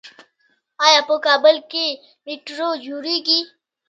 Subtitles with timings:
[0.85, 1.85] آیا په کابل کې
[2.25, 3.39] میټرو جوړیږي؟